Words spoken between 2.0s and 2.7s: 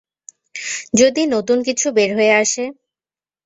হয়ে আসে।